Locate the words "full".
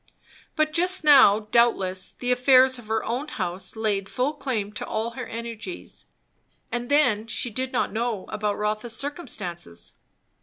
4.09-4.33